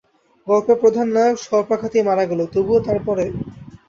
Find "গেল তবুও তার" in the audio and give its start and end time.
2.25-2.99